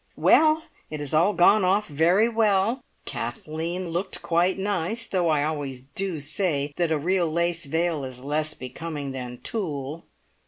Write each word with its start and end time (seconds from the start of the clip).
"Well, 0.15 0.63
it 0.89 0.99
has 0.99 1.13
all 1.13 1.33
gone 1.33 1.63
off 1.63 1.85
very 1.87 2.27
well! 2.27 2.83
Kathleen 3.05 3.89
looked 3.89 4.23
quite 4.23 4.57
nice, 4.57 5.05
though 5.05 5.29
I 5.29 5.43
always 5.43 5.83
do 5.83 6.19
say 6.19 6.73
that 6.77 6.91
a 6.91 6.97
real 6.97 7.31
lace 7.31 7.65
veil 7.67 8.03
is 8.03 8.19
less 8.23 8.55
becoming 8.55 9.11
than 9.11 9.41
tulle. 9.43 10.05